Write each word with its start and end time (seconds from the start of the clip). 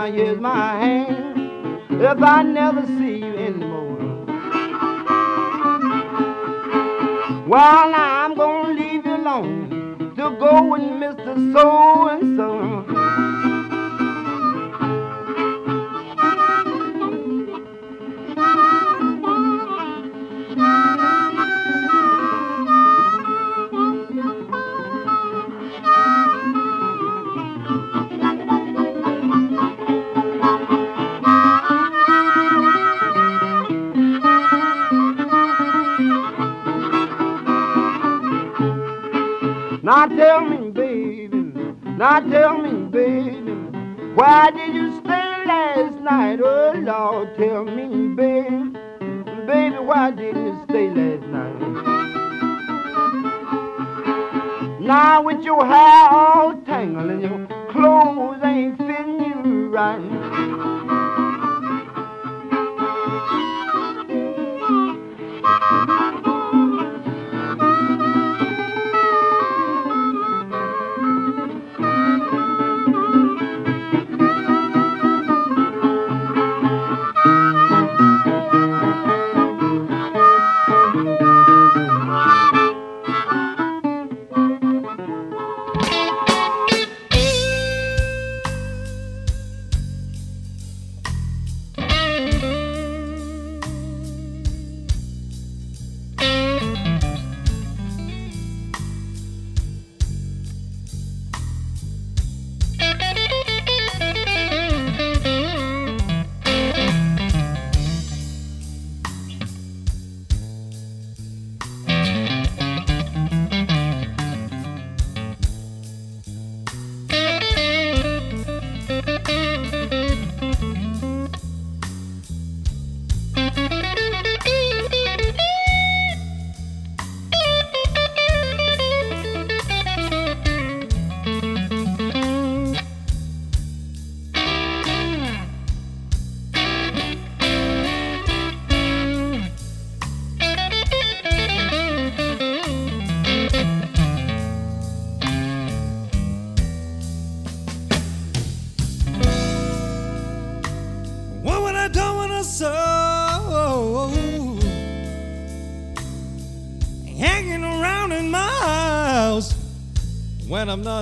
I 0.00 0.06
use 0.06 0.40
my 0.40 0.80
hand. 0.82 1.78
If 1.90 2.22
I 2.22 2.42
never 2.42 2.79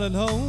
الهوى 0.09 0.48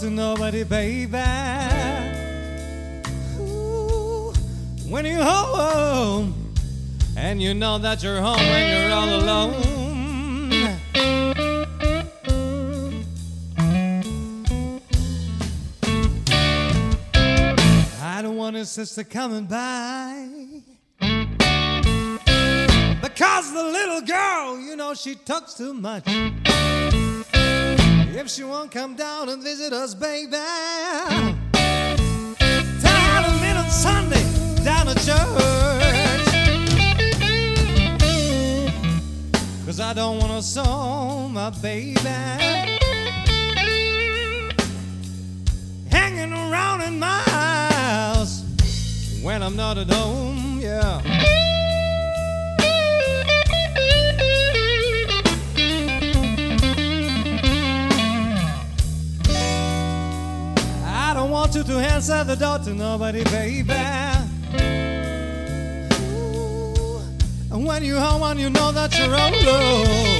to 0.00 0.08
nobody, 0.08 0.64
baby. 0.64 1.18
Ooh, 3.38 4.32
when 4.88 5.04
you're 5.04 5.22
home, 5.22 6.54
and 7.18 7.42
you 7.42 7.52
know 7.52 7.76
that 7.76 8.02
you're 8.02 8.22
home 8.22 8.38
when 8.38 8.70
you're 8.70 8.92
all 8.92 9.08
alone. 9.20 9.54
I 18.02 18.22
don't 18.22 18.36
want 18.36 18.56
a 18.56 18.64
sister 18.64 19.04
coming 19.04 19.44
by. 19.44 20.28
Because 23.02 23.52
the 23.52 23.64
little 23.64 24.00
girl, 24.00 24.58
you 24.58 24.76
know, 24.76 24.94
she 24.94 25.14
talks 25.14 25.52
too 25.52 25.74
much. 25.74 26.06
If 28.12 28.28
she 28.28 28.42
won't 28.42 28.72
come 28.72 28.96
down 28.96 29.28
and 29.28 29.40
visit 29.42 29.72
us, 29.72 29.94
baby. 29.94 30.32
Tired 30.32 31.54
of 33.24 33.40
men 33.40 33.56
on 33.56 33.70
Sunday 33.70 34.24
down 34.64 34.88
at 34.88 34.96
church. 34.98 36.26
Cause 39.64 39.78
I 39.78 39.92
don't 39.94 40.18
want 40.18 40.32
to 40.32 40.42
song 40.42 41.32
my 41.34 41.50
baby. 41.50 42.00
Hanging 45.88 46.32
around 46.32 46.82
in 46.82 46.98
my 46.98 47.22
house 47.30 48.44
when 49.22 49.40
I'm 49.42 49.54
not 49.54 49.78
at 49.78 49.88
home, 49.88 50.60
yeah. 50.60 51.39
want 61.52 61.66
you 61.68 61.74
to 61.74 61.80
answer 61.80 62.22
the 62.22 62.36
door 62.36 62.58
to 62.60 62.72
nobody, 62.72 63.24
baby. 63.24 63.72
And 67.50 67.66
when 67.66 67.82
you're 67.82 67.98
home 67.98 68.22
and 68.22 68.38
you 68.38 68.50
know 68.50 68.70
that 68.70 68.96
you're 68.96 69.12
alone. 69.12 70.19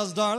has 0.00 0.14
done. 0.14 0.29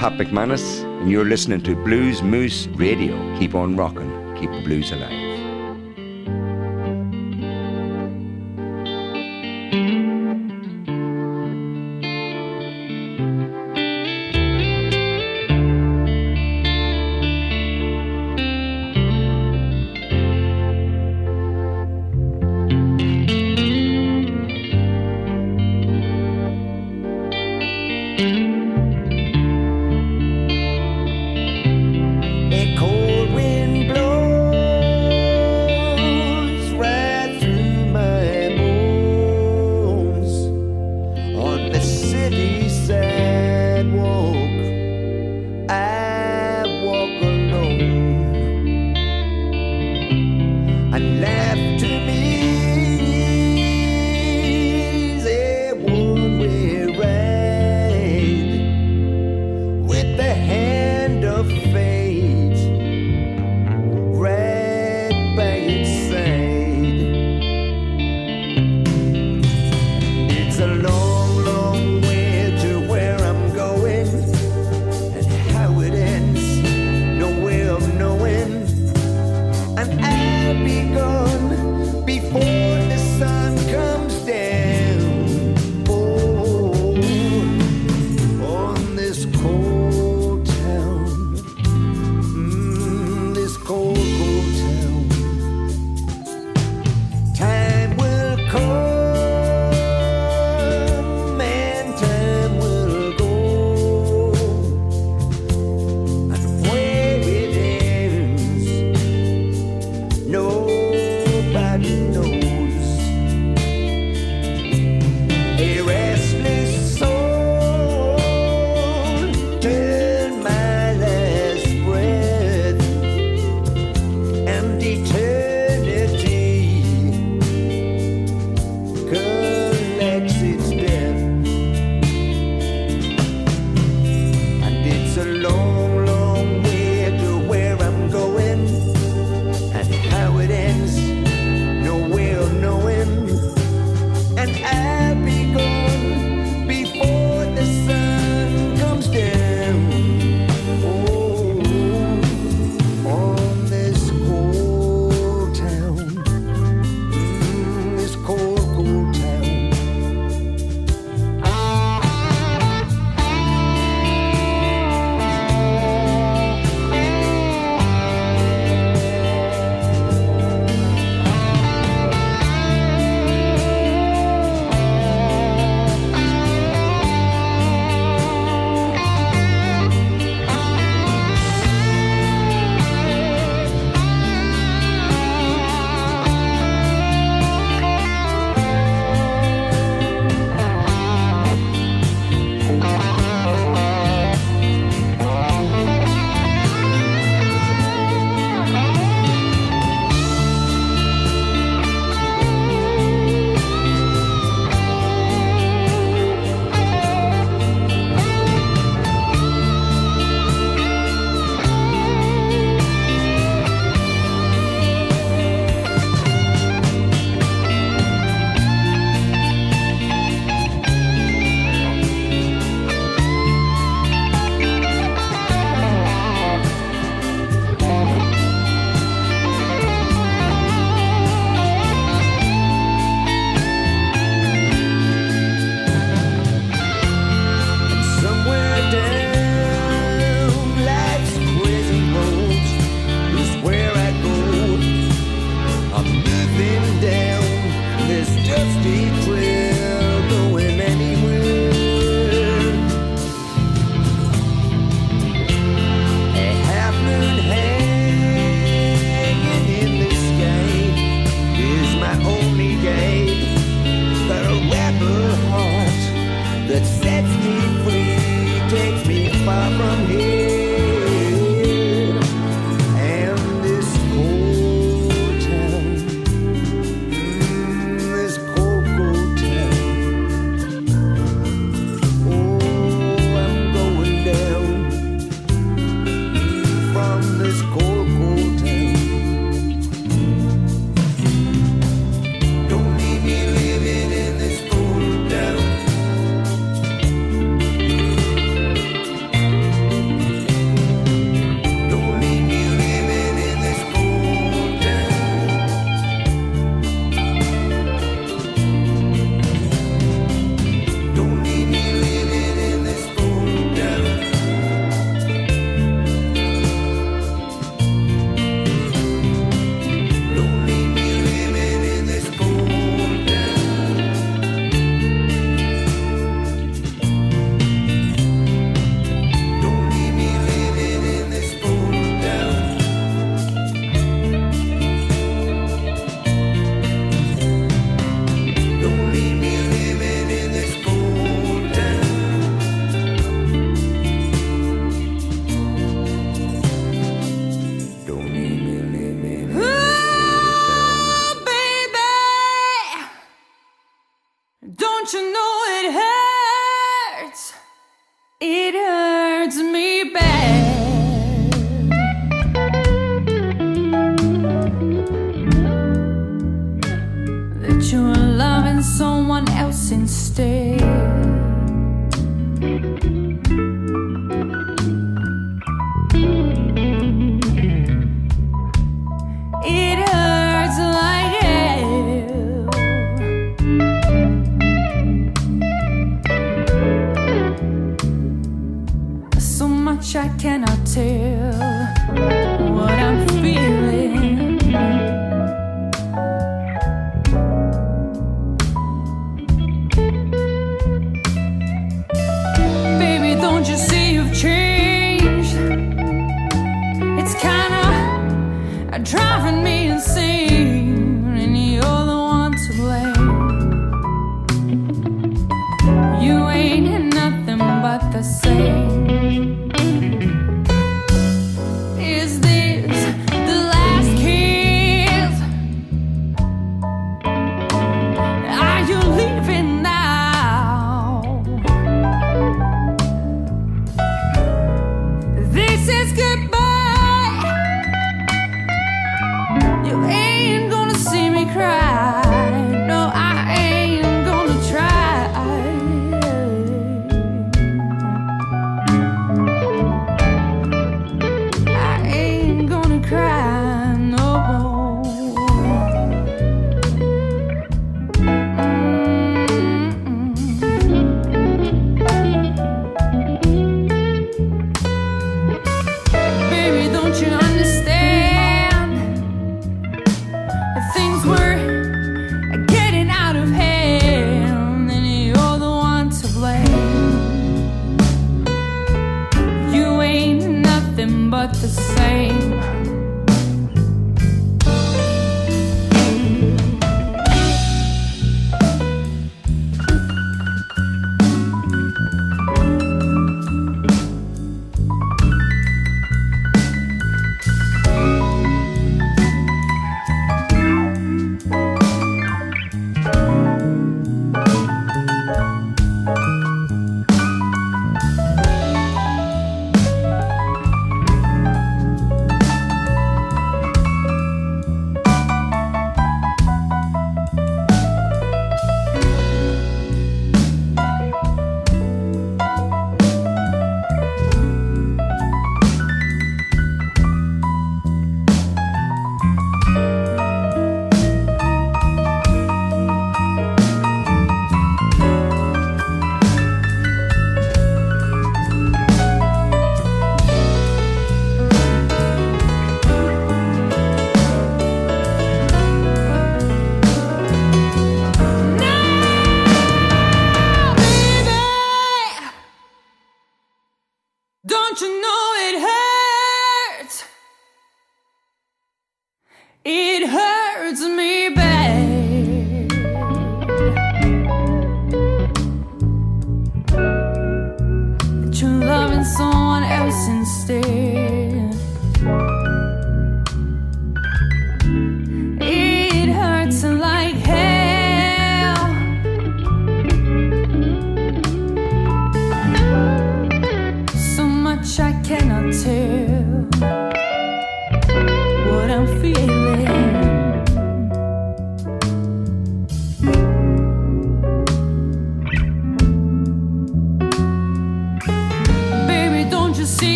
Pat 0.00 0.14
McManus, 0.14 0.82
and 1.02 1.10
you're 1.10 1.26
listening 1.26 1.60
to 1.60 1.76
Blues 1.76 2.22
Moose 2.22 2.68
Radio. 2.68 3.38
Keep 3.38 3.54
on 3.54 3.76
rocking, 3.76 4.34
keep 4.34 4.50
the 4.50 4.62
blues 4.62 4.90
alive. 4.92 5.19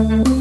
In 0.00 0.39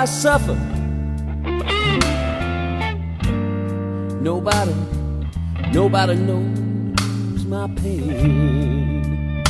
I 0.00 0.06
suffer. 0.06 0.54
Nobody, 4.22 4.74
nobody 5.74 6.14
knows 6.14 7.44
my 7.44 7.68
pain. 7.76 9.44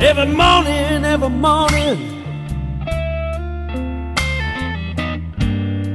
Every 0.00 0.26
morning, 0.32 1.04
every 1.04 1.28
morning, 1.28 1.98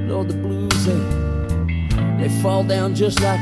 Lord, 0.08 0.28
the 0.28 0.36
blues 0.36 0.86
they, 0.86 2.22
they 2.22 2.42
fall 2.44 2.64
down 2.64 2.94
just 2.94 3.20
like 3.20 3.40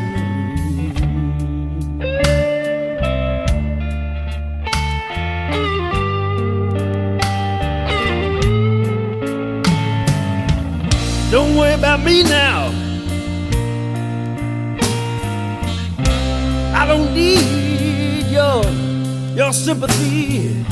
me 12.07 12.23
now. 12.23 12.69
I 16.73 16.85
don't 16.87 17.13
need 17.13 18.27
your 18.27 18.63
your 19.35 19.51
sympathy. 19.51 20.66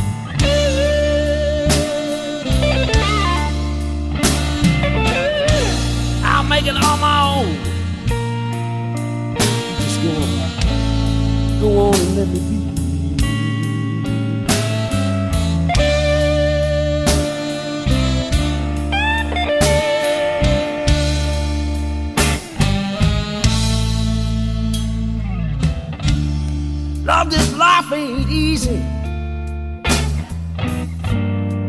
Lord, 27.06 27.30
this 27.30 27.53
life 27.53 27.91
ain't 27.93 28.28
easy. 28.32 28.78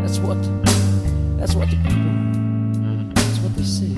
That's 0.00 0.18
what, 0.18 0.42
that's 1.36 1.54
what 1.54 1.68
the 1.68 1.76
people, 1.76 3.12
that's 3.14 3.38
what 3.40 3.54
they 3.54 3.62
say. 3.62 3.92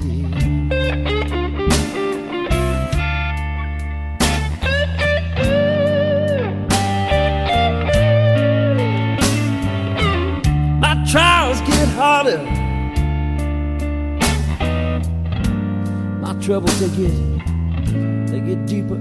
My 10.80 10.94
trials 11.08 11.60
get 11.60 11.88
harder. 11.90 12.42
My 16.20 16.32
troubles 16.42 16.80
they 16.80 16.88
get, 16.96 17.14
they 18.26 18.40
get 18.40 18.66
deeper 18.66 18.96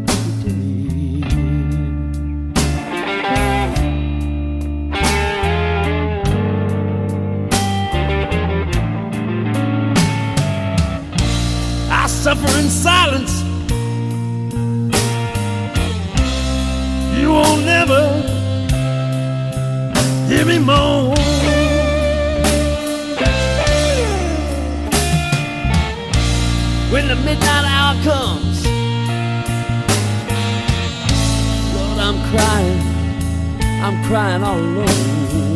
suffer 12.27 12.59
in 12.59 12.69
silence. 12.69 13.41
You 17.17 17.31
won't 17.31 17.63
never 17.63 18.01
hear 20.27 20.43
me 20.45 20.59
moan. 20.59 21.15
When 26.91 27.07
the 27.07 27.15
midnight 27.27 27.65
hour 27.75 27.95
comes, 28.03 28.57
Lord, 31.75 31.99
I'm 32.07 32.19
crying. 32.31 32.81
I'm 33.85 34.03
crying 34.03 34.43
all 34.43 34.59
alone. 34.59 35.46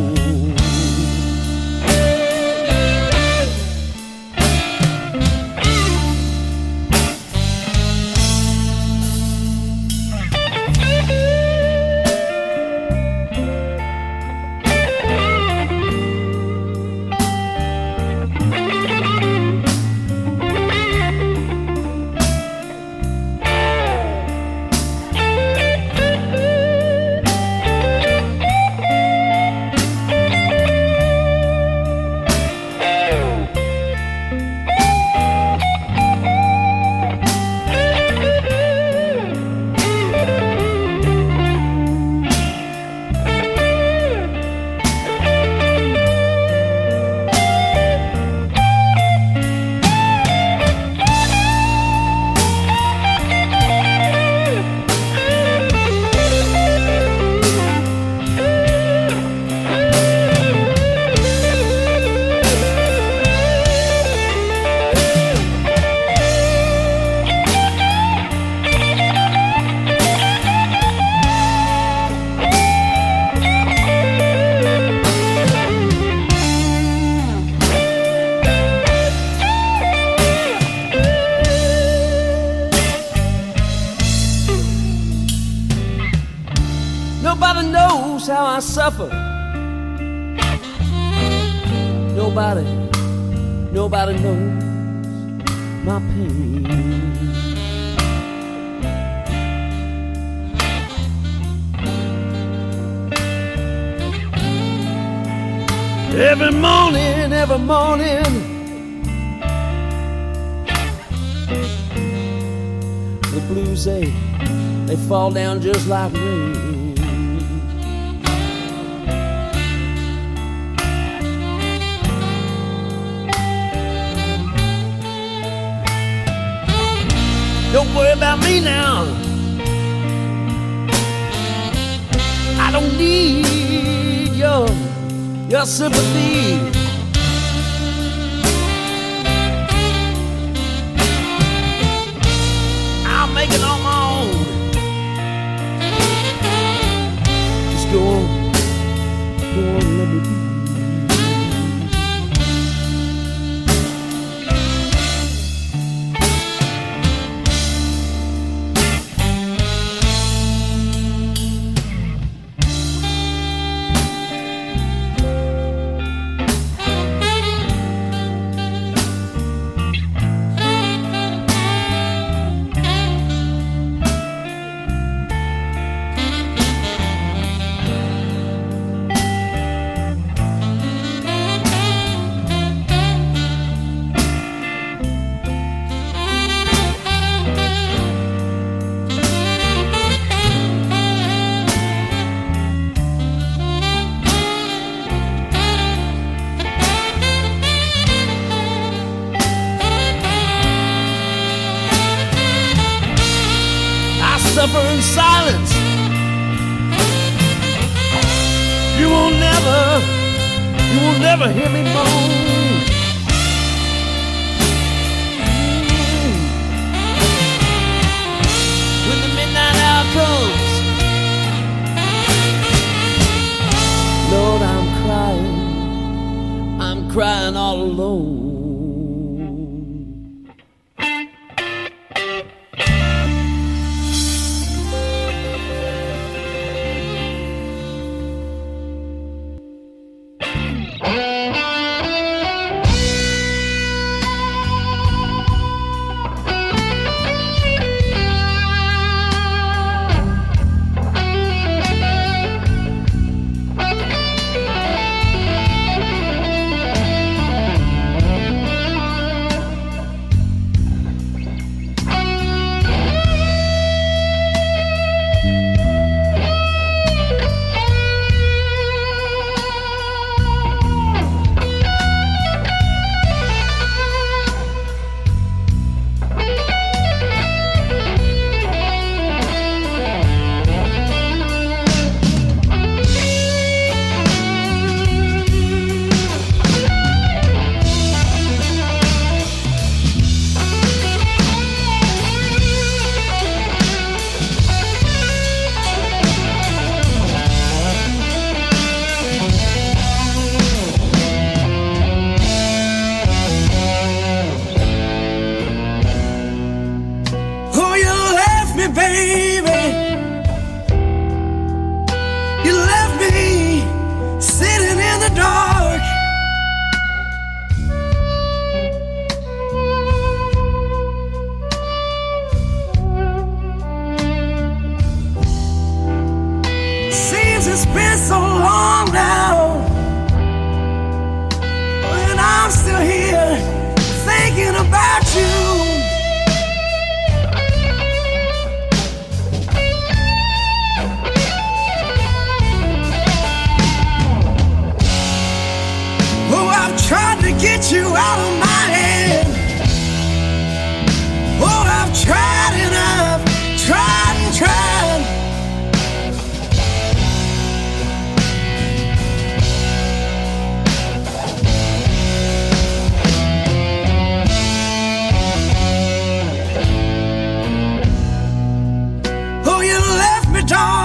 Torn 370.72 371.01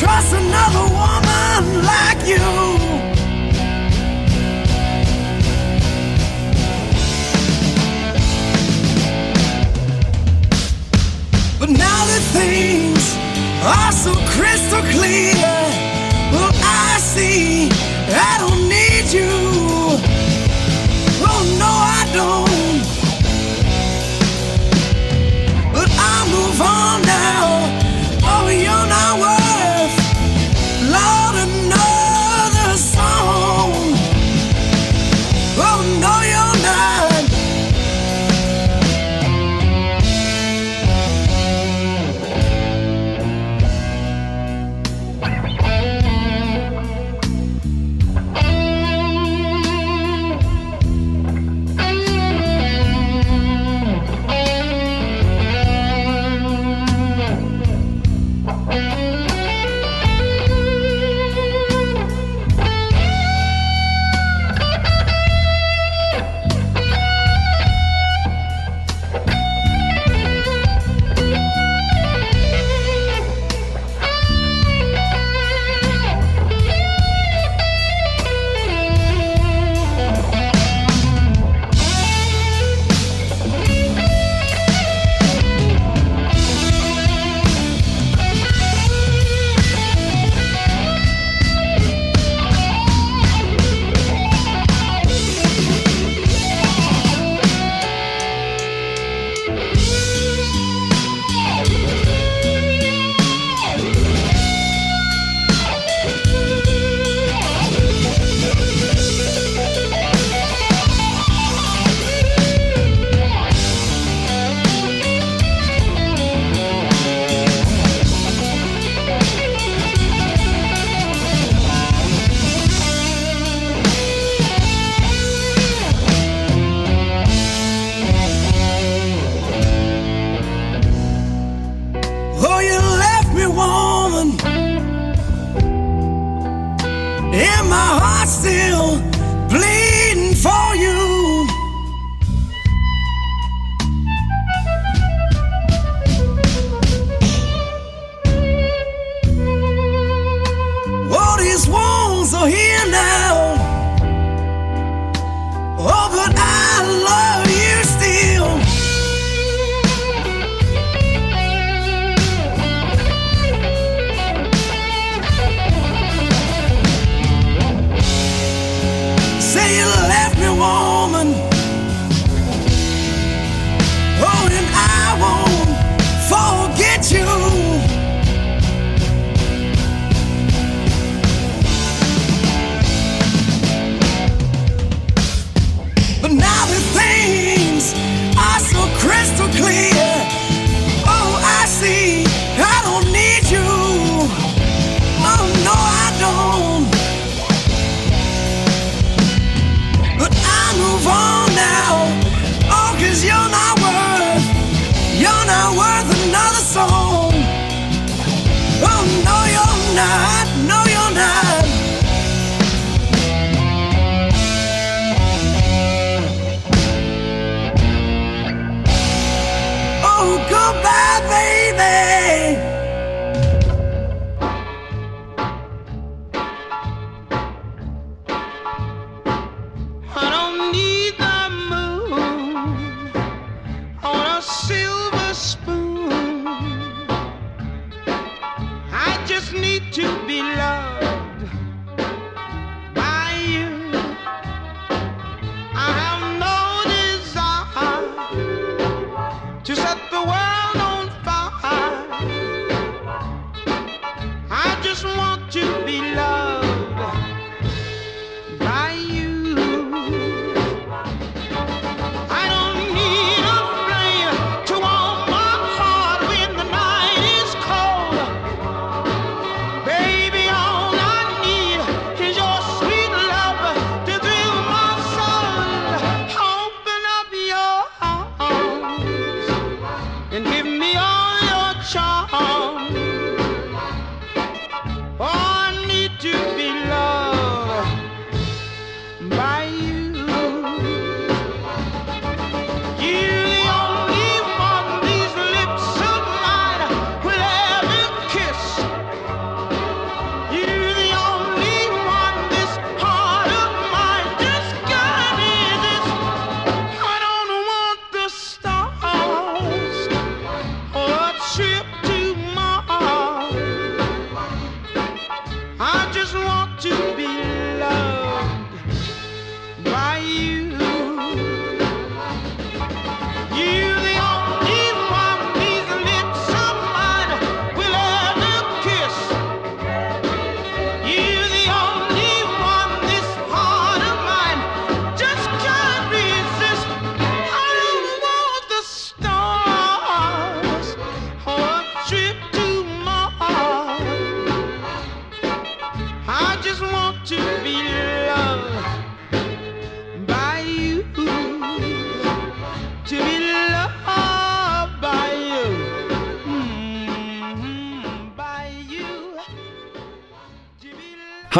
trust 0.00 0.32
another 0.32 0.86
woman 0.96 1.84
like 1.84 2.20
you. 2.26 2.48
But 11.58 11.68
now 11.68 12.00
that 12.10 12.24
things 12.32 13.04
are 13.62 13.92
so 13.92 14.14
crystal 14.32 14.80
clear, 14.94 15.34
well, 16.32 16.52
I 16.64 16.96
see 16.98 17.68
I 18.08 18.38
don't 18.38 18.62
need 18.76 19.12
you. 19.12 19.28
Oh, 21.28 21.42
no, 21.62 21.72
I 21.98 22.02
don't. 22.18 22.84
But 25.74 25.90
I 25.90 26.26
move 26.32 26.60
on 26.62 27.02
now. 27.02 27.59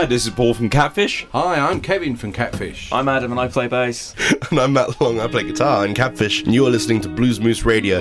Hi, 0.01 0.07
this 0.07 0.24
is 0.24 0.32
Paul 0.32 0.55
from 0.55 0.70
Catfish. 0.70 1.26
Hi, 1.32 1.57
I'm 1.57 1.82
Kevin 1.82 2.16
from 2.16 2.32
Catfish. 2.32 2.90
I'm 2.90 3.07
Adam 3.07 3.32
and 3.32 3.38
I 3.38 3.48
play 3.48 3.68
bass. 3.68 4.14
and 4.51 4.59
I'm 4.59 4.72
Matt 4.72 4.98
Long, 4.98 5.20
I 5.20 5.26
play 5.26 5.44
guitar 5.44 5.84
in 5.84 5.92
Catfish, 5.92 6.42
and 6.42 6.55
you 6.55 6.66
are 6.66 6.70
listening 6.70 7.03
to 7.03 7.09
Blues 7.11 7.38
Moose 7.38 7.66
Radio. 7.66 8.01